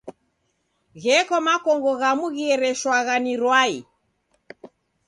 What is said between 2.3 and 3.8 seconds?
ghiereshawagha ni rwai.